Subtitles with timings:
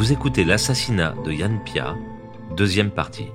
[0.00, 1.94] Vous écoutez l'assassinat de Yann Pia,
[2.56, 3.26] deuxième partie.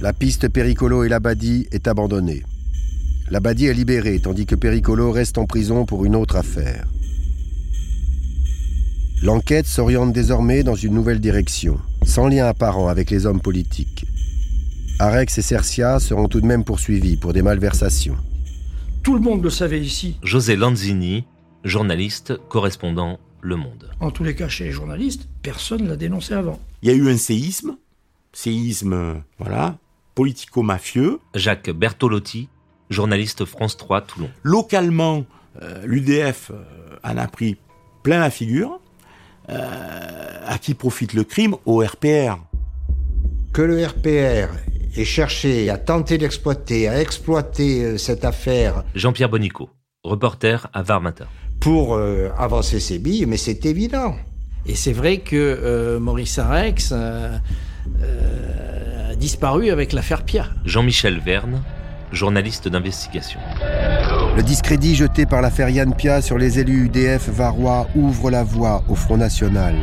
[0.00, 2.42] La piste Pericolo et Labadie est abandonnée.
[3.30, 6.88] Labadie est libéré tandis que Pericolo reste en prison pour une autre affaire.
[9.22, 14.04] L'enquête s'oriente désormais dans une nouvelle direction, sans lien apparent avec les hommes politiques.
[14.98, 18.16] Arex et Cercia seront tout de même poursuivis pour des malversations.
[19.04, 20.18] Tout le monde le savait ici.
[20.24, 21.24] José Lanzini,
[21.62, 23.90] journaliste, correspondant Le Monde.
[24.00, 26.58] En tous les cas, chez les journalistes, personne ne l'a dénoncé avant.
[26.82, 27.76] Il y a eu un séisme,
[28.32, 29.78] séisme, euh, voilà,
[30.14, 31.18] politico-mafieux.
[31.34, 32.48] Jacques Bertolotti,
[32.90, 34.30] journaliste France 3 Toulon.
[34.42, 35.24] Localement,
[35.62, 37.56] euh, l'UDF euh, en a pris
[38.02, 38.80] plein la figure.
[39.48, 42.36] à qui profite le crime Au RPR.
[43.54, 44.52] Que le RPR
[44.94, 48.84] ait cherché à tenter d'exploiter, à exploiter cette affaire.
[48.94, 49.70] Jean-Pierre Bonico,
[50.04, 51.00] reporter à Var
[51.60, 51.98] Pour
[52.38, 54.14] avancer ses billes, mais c'est évident.
[54.66, 57.40] Et c'est vrai que Maurice Arex a
[59.16, 60.46] disparu avec l'affaire Pia.
[60.64, 61.62] Jean-Michel Verne,
[62.12, 63.40] journaliste d'investigation.
[64.36, 68.84] Le discrédit jeté par l'affaire Yann Pia sur les élus UDF varois ouvre la voie
[68.88, 69.74] au Front National.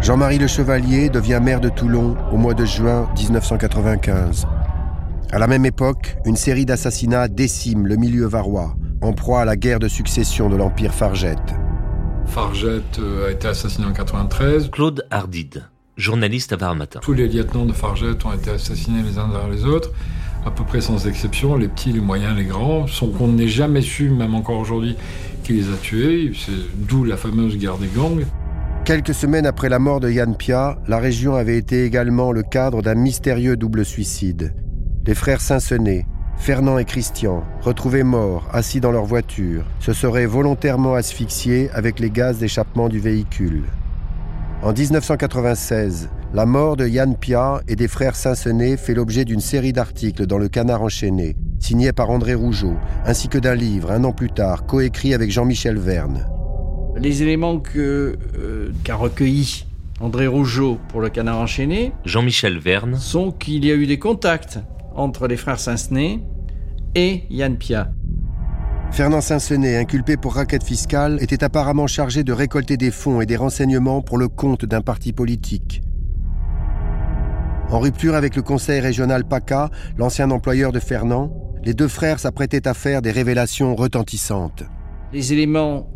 [0.00, 4.46] Jean-Marie Le Chevalier devient maire de Toulon au mois de juin 1995.
[5.30, 8.74] À la même époque, une série d'assassinats décime le milieu varois,
[9.06, 11.54] en proie à la guerre de succession de l'Empire Fargette.
[12.26, 14.70] Fargette a été assassiné en 93.
[14.70, 16.98] Claude Hardide, journaliste à Matin.
[17.02, 19.92] Tous les lieutenants de Fargette ont été assassinés les uns derrière les autres,
[20.44, 23.80] à peu près sans exception, les petits, les moyens, les grands, sont qu'on n'ait jamais
[23.80, 24.96] su, même encore aujourd'hui,
[25.44, 28.26] qui les a tués, c'est d'où la fameuse guerre des gangs.
[28.84, 32.82] Quelques semaines après la mort de Yann Pia, la région avait été également le cadre
[32.82, 34.54] d'un mystérieux double suicide.
[35.06, 40.94] Les frères Saint-Sené, Fernand et Christian, retrouvés morts, assis dans leur voiture, se seraient volontairement
[40.94, 43.64] asphyxiés avec les gaz d'échappement du véhicule.
[44.62, 49.72] En 1996, la mort de Yann Pia et des frères Saint-Sené fait l'objet d'une série
[49.72, 52.74] d'articles dans le Canard enchaîné, signé par André Rougeau,
[53.04, 56.26] ainsi que d'un livre, un an plus tard, coécrit avec Jean-Michel Verne.
[56.96, 59.66] Les éléments que, euh, qu'a recueillis
[60.00, 64.58] André Rougeau pour le Canard enchaîné Jean-Michel Verne sont qu'il y a eu des contacts
[64.94, 66.22] entre les frères Saint-Sené
[66.96, 67.92] et Yann Pia.
[68.90, 73.36] Fernand Saint-Sené, inculpé pour raquette fiscale, était apparemment chargé de récolter des fonds et des
[73.36, 75.82] renseignements pour le compte d'un parti politique.
[77.70, 81.30] En rupture avec le conseil régional PACA, l'ancien employeur de Fernand,
[81.62, 84.62] les deux frères s'apprêtaient à faire des révélations retentissantes.
[85.12, 85.90] Les éléments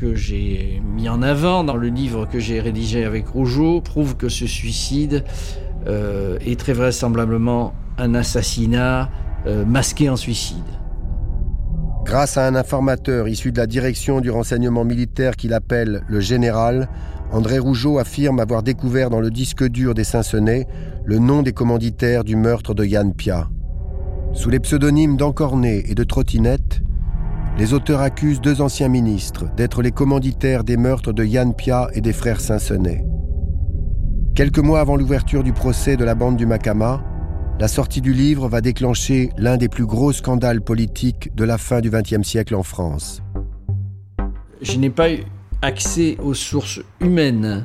[0.00, 4.28] que j'ai mis en avant dans le livre que j'ai rédigé avec Rougeau prouvent que
[4.28, 5.24] ce suicide
[5.86, 9.10] euh, est très vraisemblablement un assassinat
[9.46, 10.64] euh, masqué en suicide.
[12.04, 16.88] Grâce à un informateur issu de la direction du renseignement militaire qu'il appelle le général,
[17.32, 20.68] André Rougeau affirme avoir découvert dans le disque dur des Saint-Senet
[21.04, 23.48] le nom des commanditaires du meurtre de Yann Pia.
[24.32, 26.82] Sous les pseudonymes d'Encornet et de Trottinette,
[27.58, 32.00] les auteurs accusent deux anciens ministres d'être les commanditaires des meurtres de Yann Pia et
[32.00, 33.04] des frères Saint-Senet.
[34.34, 37.02] Quelques mois avant l'ouverture du procès de la bande du Macama,
[37.58, 41.80] la sortie du livre va déclencher l'un des plus gros scandales politiques de la fin
[41.80, 43.22] du XXe siècle en France.
[44.60, 45.20] Je n'ai pas eu
[45.62, 47.64] accès aux sources humaines,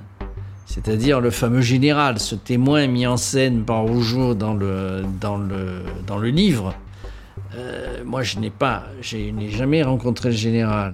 [0.65, 5.83] c'est-à-dire le fameux général, ce témoin mis en scène par Rougeau dans le, dans le,
[6.07, 6.73] dans le livre.
[7.55, 10.93] Euh, moi, je n'ai pas, je n'ai jamais rencontré le général.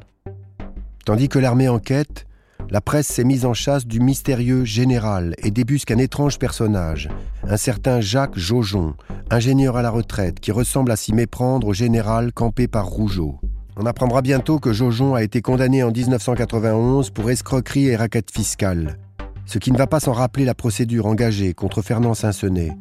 [1.06, 2.26] Tandis que l'armée enquête,
[2.70, 7.10] la presse s'est mise en chasse du mystérieux général et débusque un étrange personnage,
[7.48, 8.96] un certain Jacques Jaujon,
[9.30, 13.40] ingénieur à la retraite, qui ressemble à s'y méprendre au général campé par Rougeau.
[13.78, 18.98] On apprendra bientôt que Jaujon a été condamné en 1991 pour escroquerie et raquette fiscale,
[19.46, 22.72] ce qui ne va pas sans rappeler la procédure engagée contre Fernand Saint-Senet.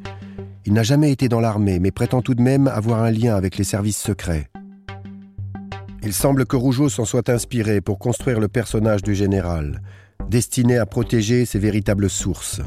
[0.65, 3.57] Il n'a jamais été dans l'armée, mais prétend tout de même avoir un lien avec
[3.57, 4.49] les services secrets.
[6.07, 9.83] Il semble que Rougeau s'en soit inspiré pour construire le personnage du général,
[10.31, 12.61] destiné à protéger ses véritables sources.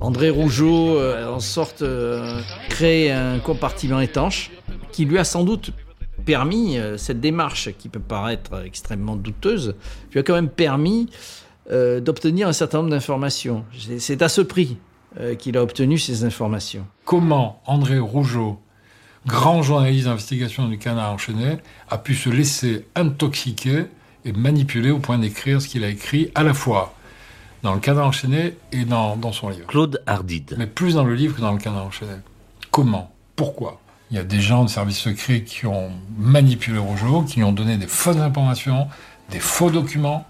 [0.00, 4.50] André Rougeau, euh, en sorte, euh, crée un compartiment étanche
[4.92, 5.70] qui lui a sans doute
[6.26, 9.74] permis, euh, cette démarche qui peut paraître extrêmement douteuse,
[10.12, 11.08] lui a quand même permis
[11.70, 13.64] euh, d'obtenir un certain nombre d'informations.
[13.98, 14.76] C'est- à ce prix
[15.18, 16.84] euh, qu'il a obtenu ces informations.
[17.06, 18.58] Comment André Rougeau,
[19.26, 21.58] grand journaliste d'investigation du Canard enchaîné,
[21.90, 23.86] a pu se laisser intoxiquer
[24.24, 26.94] et manipuler au point d'écrire ce qu'il a écrit à la fois
[27.62, 29.66] dans le Canard enchaîné et dans, dans son livre.
[29.66, 30.54] Claude Hardide.
[30.58, 32.12] Mais plus dans le livre que dans le Canard enchaîné.
[32.70, 33.10] Comment?
[33.36, 33.80] Pourquoi?
[34.10, 37.52] Il y a des gens de services secrets qui ont manipulé Rougeau, qui lui ont
[37.52, 38.88] donné des fausses informations,
[39.30, 40.26] des faux documents.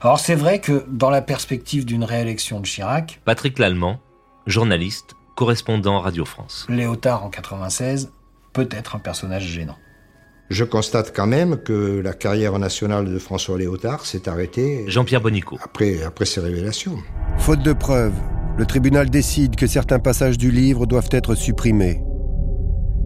[0.00, 4.00] Alors c'est vrai que dans la perspective d'une réélection de Chirac, Patrick Lallemand,
[4.46, 6.66] journaliste, correspondant Radio France.
[6.70, 8.10] Léotard en 96
[8.58, 9.76] peut être un personnage gênant.
[10.50, 15.58] Je constate quand même que la carrière nationale de François Léotard s'est arrêtée Jean-Pierre Bonico.
[15.62, 16.96] après, après ces révélations.
[17.36, 18.18] Faute de preuves,
[18.56, 22.02] le tribunal décide que certains passages du livre doivent être supprimés.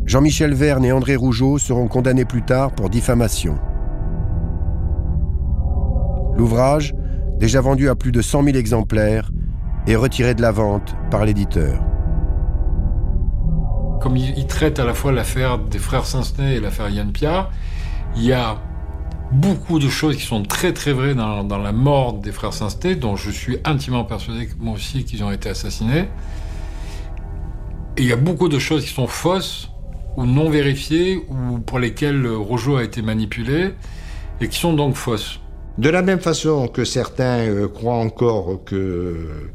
[0.06, 3.58] Jean-Michel Verne et André Rougeau seront condamnés plus tard pour diffamation.
[6.37, 6.94] L'ouvrage,
[7.38, 9.31] déjà vendu à plus de 100 000 exemplaires,
[9.87, 11.82] est retiré de la vente par l'éditeur.
[14.02, 17.50] Comme il, traite à la fois l'affaire des frères Saint-Snay et l'affaire Yann Pia,
[18.16, 18.60] il y a
[19.31, 23.14] beaucoup de choses qui sont très très vraies dans, la mort des frères Saint-Snay, dont
[23.14, 26.08] je suis intimement persuadé moi aussi qu'ils ont été assassinés.
[27.96, 29.70] Et il y a beaucoup de choses qui sont fausses
[30.16, 33.75] ou non vérifiées ou pour lesquelles Rojo a été manipulé
[34.40, 35.38] et qui sont donc fausses.
[35.78, 39.50] De la même façon que certains euh, croient encore que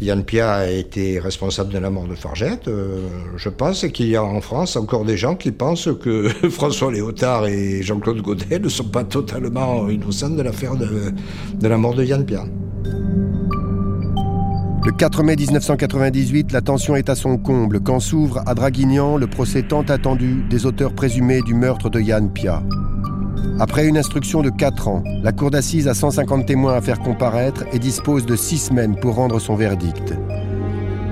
[0.00, 4.16] Yann Pia a été responsable de la mort de Fargette, euh, je pense qu'il y
[4.16, 8.68] a en France encore des gens qui pensent que François Léotard et Jean-Claude Godet ne
[8.68, 11.14] sont pas totalement innocents de l'affaire de,
[11.54, 12.44] de la mort de Yann Pia.
[14.84, 19.26] Le 4 mai 1998, la tension est à son comble quand s'ouvre à Draguignan le
[19.26, 22.62] procès tant attendu des auteurs présumés du meurtre de Yann Pia.
[23.58, 27.64] Après une instruction de 4 ans, la cour d'assises a 150 témoins à faire comparaître
[27.72, 30.12] et dispose de 6 semaines pour rendre son verdict.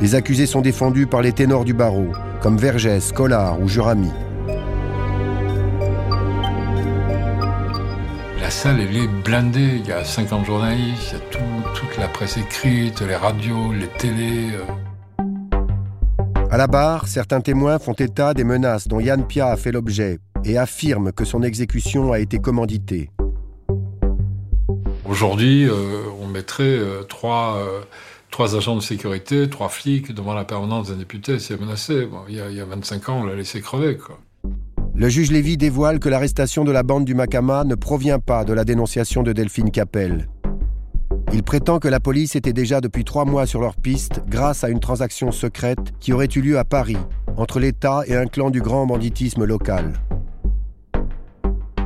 [0.01, 2.09] Les accusés sont défendus par les ténors du barreau,
[2.43, 4.11] comme Vergès, Collard ou Jurami.
[8.41, 9.81] La salle, elle est blindée.
[9.83, 13.73] Il y a 50 journalistes, il y a tout- toute la presse écrite, les radios,
[13.73, 14.51] les télés.
[14.53, 14.65] euh.
[16.51, 20.19] À la barre, certains témoins font état des menaces dont Yann Pia a fait l'objet
[20.44, 23.11] et affirment que son exécution a été commanditée.
[25.05, 27.81] Aujourd'hui, euh, on mettrait euh, trois, euh,
[28.31, 32.06] trois agents de sécurité, trois flics devant la permanence d'un député s'il est menacé.
[32.06, 33.96] Bon, il, y a, il y a 25 ans, on l'a laissé crever.
[33.96, 34.19] Quoi.
[34.96, 38.52] Le juge Lévy dévoile que l'arrestation de la bande du Macama ne provient pas de
[38.52, 40.29] la dénonciation de Delphine Capel.
[41.32, 44.69] Il prétend que la police était déjà depuis trois mois sur leur piste grâce à
[44.69, 46.97] une transaction secrète qui aurait eu lieu à Paris
[47.37, 49.94] entre l'État et un clan du grand banditisme local.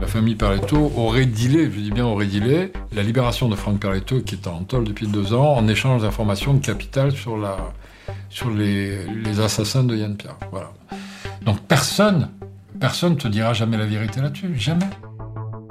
[0.01, 4.21] La famille Perletto aurait dealé, je dis bien aurait dealé, la libération de Franck Perletto,
[4.21, 7.37] qui est en tôle depuis deux ans, en échange d'informations de capital sur,
[8.51, 10.37] les, assassins de Yann Pierre.
[10.53, 10.73] Voilà.
[11.45, 12.29] Donc personne,
[12.79, 14.87] personne te dira jamais la vérité là-dessus, jamais.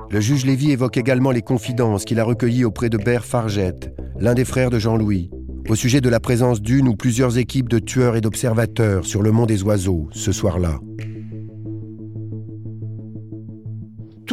[0.09, 4.33] Le juge Lévy évoque également les confidences qu'il a recueillies auprès de Bert Fargette, l'un
[4.33, 5.29] des frères de Jean-Louis,
[5.69, 9.31] au sujet de la présence d'une ou plusieurs équipes de tueurs et d'observateurs sur le
[9.31, 10.79] Mont des Oiseaux ce soir-là.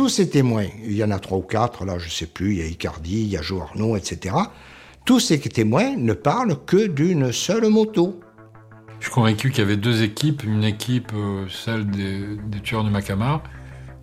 [0.04, 2.58] Tous ces témoins, il y en a trois ou quatre, là je sais plus, il
[2.58, 4.34] y a Icardi, il y a Joe Arnaud, etc.
[5.06, 8.20] Tous ces témoins ne parlent que d'une seule moto.
[9.00, 12.84] Je suis convaincu qu'il y avait deux équipes, une équipe, euh, celle des, des tueurs
[12.84, 13.42] du Macama,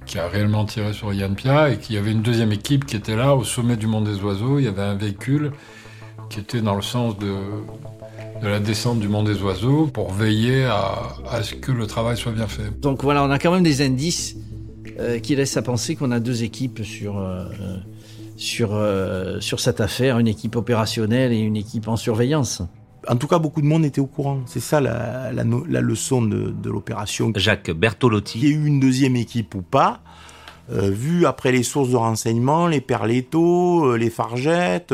[0.07, 2.95] qui a réellement tiré sur Yann Pia, et qu'il y avait une deuxième équipe qui
[2.95, 4.57] était là, au sommet du Mont des Oiseaux.
[4.57, 5.51] Il y avait un véhicule
[6.31, 7.35] qui était dans le sens de,
[8.41, 12.17] de la descente du Mont des Oiseaux pour veiller à, à ce que le travail
[12.17, 12.71] soit bien fait.
[12.79, 14.35] Donc voilà, on a quand même des indices
[14.99, 17.45] euh, qui laissent à penser qu'on a deux équipes sur, euh,
[18.37, 22.61] sur, euh, sur cette affaire, une équipe opérationnelle et une équipe en surveillance.
[23.07, 24.41] En tout cas, beaucoup de monde était au courant.
[24.45, 27.31] C'est ça la, la, no- la leçon de, de l'opération.
[27.35, 30.01] Jacques Qu'il y Bertolotti, ait eu une deuxième équipe ou pas,
[30.71, 34.93] euh, vu après les sources de renseignement, les Perletto, les Fargettes,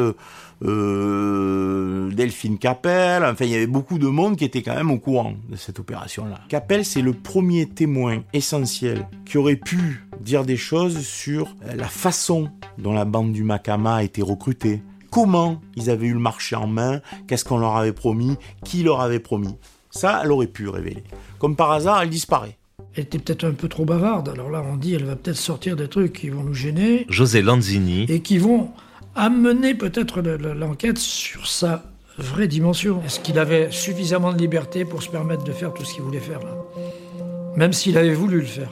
[0.64, 5.00] euh, Delphine Capel, enfin il y avait beaucoup de monde qui était quand même au
[5.00, 6.40] courant de cette opération-là.
[6.50, 11.88] Capel, c'est le premier témoin essentiel qui aurait pu dire des choses sur euh, la
[11.88, 14.82] façon dont la bande du Macama a été recrutée.
[15.10, 19.00] Comment ils avaient eu le marché en main, qu'est-ce qu'on leur avait promis, qui leur
[19.00, 19.56] avait promis.
[19.90, 21.04] Ça, elle aurait pu révéler.
[21.40, 22.58] Comme par hasard, elle disparaît.
[22.96, 24.30] Elle était peut-être un peu trop bavarde.
[24.30, 27.42] Alors là, on dit, elle va peut-être sortir des trucs qui vont nous gêner José
[27.42, 28.70] Lanzini, et qui vont
[29.18, 31.84] amener peut-être le- le- l'enquête sur sa
[32.18, 33.02] vraie dimension.
[33.06, 36.20] Est-ce qu'il avait suffisamment de liberté pour se permettre de faire tout ce qu'il voulait
[36.20, 36.56] faire là?
[37.56, 38.70] Même s'il avait voulu le faire.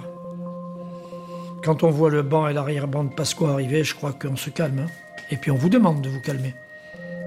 [1.64, 4.80] Quand on voit le banc et l'arrière-ban de Pasqua arriver, je crois qu'on se calme.
[4.86, 4.92] hein.
[5.32, 6.54] Et puis on vous demande de vous calmer.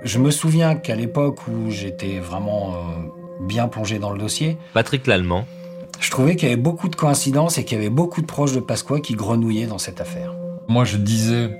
[0.04, 2.78] Je me souviens qu'à l'époque où j'étais vraiment euh,
[3.40, 5.44] bien plongé dans le dossier, Patrick Lallemand,
[5.98, 8.52] je trouvais qu'il y avait beaucoup de coïncidences et qu'il y avait beaucoup de proches
[8.52, 10.32] de Pasqua qui grenouillaient dans cette affaire.
[10.68, 11.50] Moi, je disais,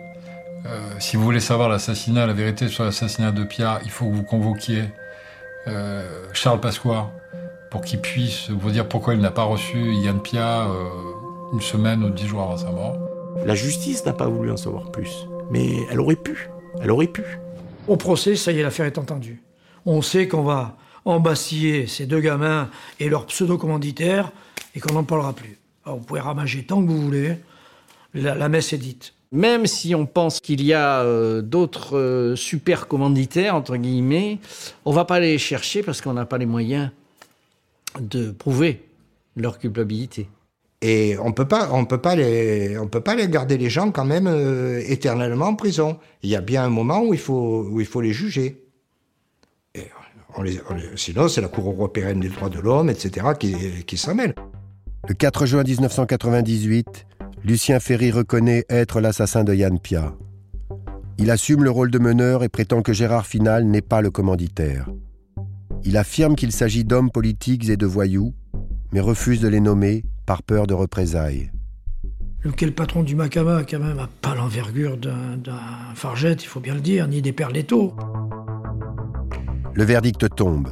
[0.99, 4.23] si vous voulez savoir l'assassinat, la vérité sur l'assassinat de Pia, il faut que vous
[4.23, 4.85] convoquiez
[5.69, 7.11] euh, Charles Pasqua
[7.71, 10.89] pour qu'il puisse vous dire pourquoi il n'a pas reçu Yann Pia euh,
[11.53, 12.97] une semaine ou dix jours avant sa mort.
[13.45, 15.27] La justice n'a pas voulu en savoir plus.
[15.51, 16.49] Mais elle aurait pu.
[16.81, 17.23] Elle aurait pu.
[17.87, 19.43] Au procès, ça y est, l'affaire est entendue.
[19.87, 22.69] On sait qu'on va embastiller ces deux gamins
[23.01, 24.31] et leurs pseudo-commanditaires
[24.75, 25.59] et qu'on n'en parlera plus.
[25.85, 27.39] Alors, vous pouvez ramager tant que vous voulez.
[28.15, 29.15] La, la messe est dite.
[29.31, 34.39] Même si on pense qu'il y a euh, d'autres euh, super commanditaires, entre guillemets,
[34.87, 36.91] on va pas les chercher parce qu'on n'a pas les moyens
[38.01, 38.85] de prouver
[39.37, 40.29] leur culpabilité.
[40.81, 43.91] Et on peut pas, on peut pas les, on peut pas les garder les gens
[43.91, 45.99] quand même euh, éternellement en prison.
[46.23, 48.63] Il y a bien un moment où il faut, où il faut les juger.
[49.75, 49.83] Et
[50.37, 53.55] on les- on les- sinon, c'est la Cour européenne des droits de l'homme, etc., qui,
[53.87, 54.35] qui s'en mêle.
[55.09, 57.07] Le 4 juin 1998,
[57.45, 60.15] Lucien Ferry reconnaît être l'assassin de Yann Pia.
[61.19, 64.89] Il assume le rôle de meneur et prétend que Gérard Final n'est pas le commanditaire.
[65.85, 68.35] Il affirme qu'il s'agit d'hommes politiques et de voyous,
[68.93, 71.51] mais refuse de les nommer par peur de représailles.
[72.43, 75.59] Lequel patron du Macama, quand même, a pas l'envergure d'un d'un
[75.95, 77.95] Fargette, il faut bien le dire, ni des Perletto.
[79.75, 80.69] Le verdict tombe.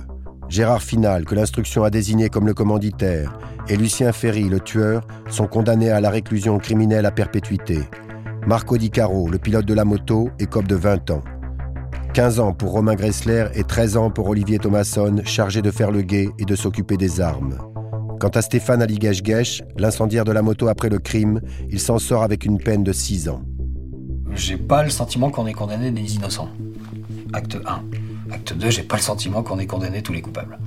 [0.48, 3.38] Gérard Final, que l'instruction a désigné comme le commanditaire,
[3.68, 7.80] et Lucien Ferry, le tueur, sont condamnés à la réclusion criminelle à perpétuité.
[8.46, 11.22] Marco Di Caro, le pilote de la moto, écope de 20 ans.
[12.14, 16.02] 15 ans pour Romain Gressler et 13 ans pour Olivier Thomasson, chargé de faire le
[16.02, 17.58] guet et de s'occuper des armes.
[18.20, 22.44] Quant à Stéphane Aligesh-Gesh, l'incendiaire de la moto après le crime, il s'en sort avec
[22.44, 23.42] une peine de 6 ans.
[24.32, 26.48] J'ai pas le sentiment qu'on ait condamné des innocents.
[27.32, 27.82] Acte 1.
[28.30, 30.58] Acte 2, j'ai pas le sentiment qu'on ait condamné tous les coupables.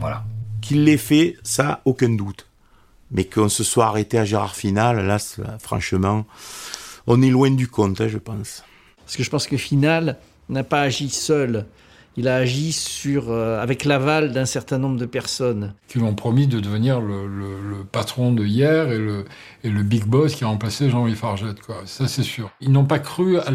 [0.00, 0.24] Voilà.
[0.60, 2.46] Qu'il l'ait fait, ça, aucun doute.
[3.10, 5.18] Mais qu'on se soit arrêté à Gérard Final, là,
[5.60, 6.26] franchement,
[7.06, 8.62] on est loin du compte, hein, je pense.
[9.04, 11.64] Parce que je pense que Final n'a pas agi seul.
[12.18, 15.74] Il a agi sur, euh, avec l'aval d'un certain nombre de personnes.
[15.86, 19.24] qui lui ont promis de devenir le, le- le patron de hier et le,
[19.64, 21.60] et le big boss qui a remplacé Jean-Louis Fargette.
[21.60, 21.82] Quoi.
[21.86, 22.50] Ça, c'est sûr.
[22.60, 23.50] Ils n'ont pas cru à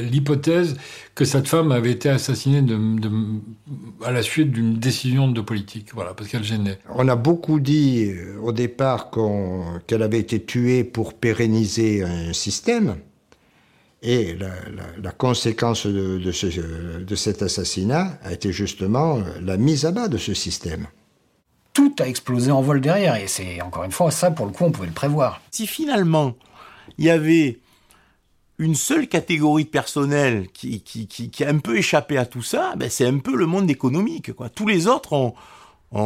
[0.00, 0.76] l'hypothèse
[1.14, 3.10] que cette femme avait été assassinée de, de-
[4.04, 5.88] à la suite d'une décision de politique.
[5.94, 6.78] Voilà, parce qu'elle gênait.
[6.94, 12.32] On a beaucoup dit euh, au départ qu'on- qu'elle avait été tuée pour pérenniser un
[12.32, 12.94] système.
[14.04, 19.22] Et la, la- la conséquence de, de ce- de cet assassinat a été justement euh,
[19.40, 20.88] la mise à bas de ce système.
[21.72, 24.64] Tout a explosé en vol derrière, et c'est encore une fois ça, pour le coup,
[24.64, 25.40] on pouvait le prévoir.
[25.50, 26.34] Si finalement,
[26.98, 27.60] il y avait
[28.58, 32.42] une seule catégorie de personnel qui, qui, qui, qui a un peu échappé à tout
[32.42, 34.32] ça, ben c'est un peu le monde économique.
[34.34, 34.48] Quoi.
[34.50, 35.34] Tous les autres ont,
[35.92, 36.00] ont,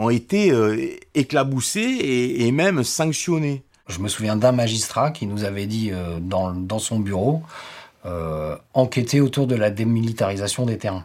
[0.00, 0.76] ont été euh,
[1.14, 3.62] éclaboussés et, et même sanctionnés.
[3.92, 7.42] Je me souviens d'un magistrat qui nous avait dit euh, dans, son bureau
[8.06, 11.04] euh, enquêter autour de la démilitarisation des terrains.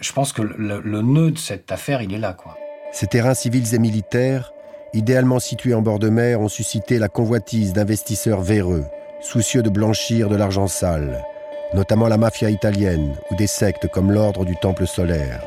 [0.00, 2.36] Je pense que le, le nœud de cette affaire, il est là.
[2.92, 4.52] Ces terrains civils et militaires,
[4.94, 8.84] idéalement situés en bord de mer, ont suscité la convoitise d'investisseurs véreux,
[9.20, 11.24] soucieux de blanchir de l'argent sale,
[11.74, 15.42] notamment la mafia italienne ou des sectes comme l'Ordre du Temple solaire.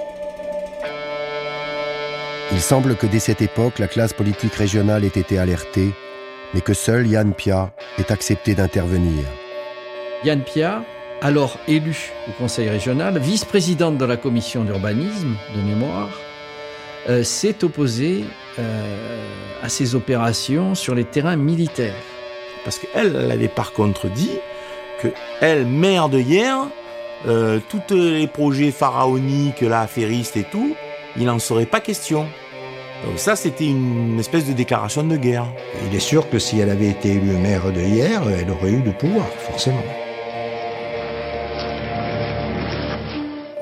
[2.51, 5.93] Il semble que dès cette époque, la classe politique régionale ait été alertée,
[6.55, 9.25] mais que seul Yann Pia ait accepté d'intervenir.
[10.23, 10.83] Yann Pia,
[11.21, 16.09] alors élu au conseil régional, vice-présidente de la commission d'urbanisme de mémoire,
[17.09, 18.23] euh, s'est opposé
[18.57, 19.25] euh,
[19.61, 22.01] à ces opérations sur les terrains militaires.
[22.63, 24.37] Parce qu'elle, elle avait par contre dit
[25.01, 25.09] que
[25.41, 26.57] elle, mère de hier,
[27.27, 30.73] euh, tous les projets pharaoniques, là, affairistes et tout,
[31.17, 32.27] il n'en serait pas question.
[33.05, 35.45] Donc ça, c'était une espèce de déclaration de guerre.
[35.87, 38.81] Il est sûr que si elle avait été élue maire de hier, elle aurait eu
[38.81, 39.83] du pouvoir, forcément.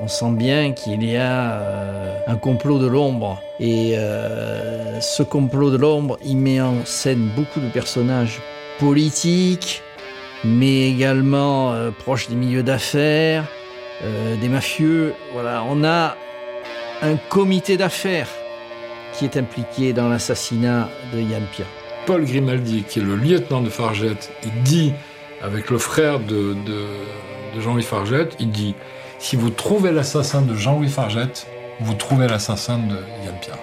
[0.00, 3.40] On sent bien qu'il y a euh, un complot de l'ombre.
[3.60, 8.40] Et euh, ce complot de l'ombre, il met en scène beaucoup de personnages
[8.78, 9.82] politiques,
[10.42, 13.44] mais également euh, proches des milieux d'affaires,
[14.02, 15.14] euh, des mafieux.
[15.32, 16.16] Voilà, on a
[17.02, 18.28] un comité d'affaires
[19.14, 21.64] qui est impliqué dans l'assassinat de Yann Pia.
[22.06, 24.92] Paul Grimaldi, qui est le lieutenant de Fargette, il dit,
[25.42, 26.86] avec le frère de, de,
[27.54, 28.74] de Jean-Louis Fargette, il dit
[29.18, 31.46] si vous trouvez l'assassin de Jean-Louis Fargette,
[31.80, 33.54] vous trouvez l'assassin de Yann Pia.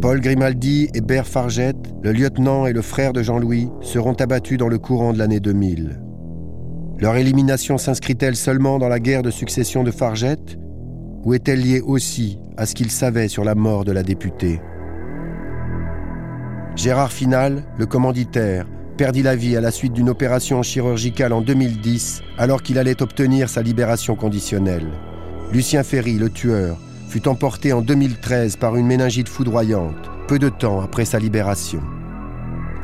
[0.00, 4.68] Paul Grimaldi et Bert Fargette, le lieutenant et le frère de Jean-Louis, seront abattus dans
[4.68, 6.00] le courant de l'année 2000.
[6.98, 10.58] Leur élimination s'inscrit-elle seulement dans la guerre de succession de Fargette
[11.24, 14.60] ou est-elle liée aussi à ce qu'il savait sur la mort de la députée
[16.76, 22.22] Gérard Final, le commanditaire, perdit la vie à la suite d'une opération chirurgicale en 2010
[22.38, 24.88] alors qu'il allait obtenir sa libération conditionnelle.
[25.52, 30.80] Lucien Ferry, le tueur, fut emporté en 2013 par une méningite foudroyante, peu de temps
[30.80, 31.82] après sa libération.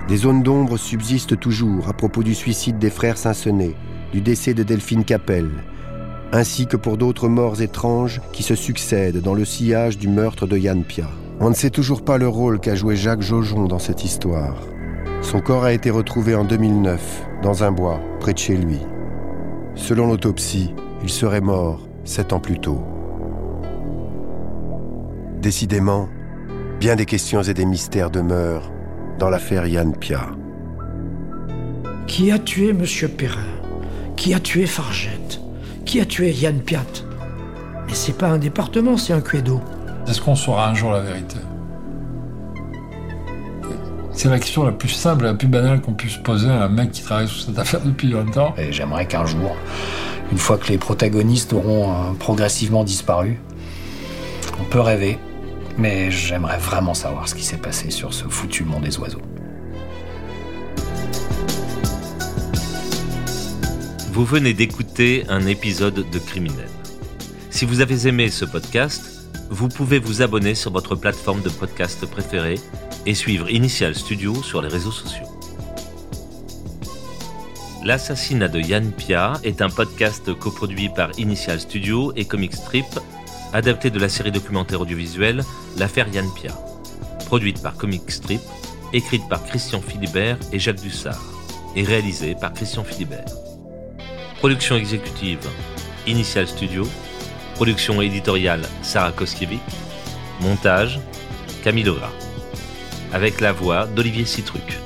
[0.09, 3.75] Des zones d'ombre subsistent toujours à propos du suicide des frères Saint-Sené,
[4.12, 5.50] du décès de Delphine Capel,
[6.33, 10.59] ainsi que pour d'autres morts étranges qui se succèdent dans le sillage du meurtre de
[10.59, 11.09] Yann Pia.
[11.40, 14.56] On ne sait toujours pas le rôle qu'a joué Jacques Jojon dans cette histoire.
[15.23, 18.78] Son corps a été retrouvé en 2009 dans un bois près de chez lui.
[19.75, 22.83] Selon l'autopsie, il serait mort sept ans plus tôt.
[25.40, 26.09] Décidément,
[26.80, 28.73] bien des questions et des mystères demeurent
[29.18, 30.28] dans l'affaire Yann Pia.
[32.06, 32.85] Qui a tué M.
[33.16, 33.40] Perrin?
[34.16, 35.40] Qui a tué Fargette?
[35.87, 36.83] Qui a tué Yann Piat?
[37.87, 39.61] Mais c'est pas un département, c'est un d'eau.
[40.09, 41.37] Est-ce qu'on saura un jour la vérité?
[44.11, 46.69] C'est la question la plus simple et la plus banale qu'on puisse poser à un
[46.69, 48.52] mec qui travaille sur cette affaire depuis longtemps.
[48.59, 49.55] Et j'aimerais qu'un jour,
[50.33, 53.40] une fois que les protagonistes auront euh, progressivement disparu,
[54.61, 55.21] on peut rêver,
[55.78, 59.23] mais j'aimerais vraiment savoir ce qui s'est passé sur ce foutu monde des oiseaux.
[64.16, 66.70] Vous venez d'écouter un épisode de Criminel.
[67.50, 72.06] Si vous avez aimé ce podcast, vous pouvez vous abonner sur votre plateforme de podcast
[72.06, 72.58] préférée
[73.04, 75.26] et suivre Initial Studio sur les réseaux sociaux.
[77.85, 82.87] L'assassinat de Yann Pia est un podcast coproduit par Initial Studio et Comic Strip,
[83.52, 85.44] adapté de la série documentaire audiovisuelle
[85.76, 86.58] L'affaire Yann Pia,
[87.26, 88.40] produite par Comic Strip,
[88.94, 91.23] écrite par Christian Philibert et Jacques Dussard,
[91.75, 93.46] et réalisée par Christian Philibert.
[94.38, 95.49] Production exécutive
[96.07, 96.87] Initial Studio,
[97.55, 99.61] production éditoriale Sarah Koskiewicz,
[100.40, 101.00] montage
[101.64, 102.12] Camille Legras,
[103.12, 104.86] avec la voix d'Olivier Citruc.